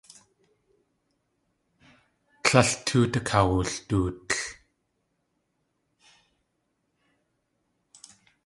[2.43, 4.35] Tlél tóot akawuldootl.